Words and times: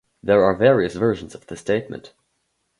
There 0.23 0.43
are 0.43 0.55
various 0.55 0.95
versions 0.95 1.35
of 1.35 1.45
this 1.45 1.59
statement. 1.61 2.15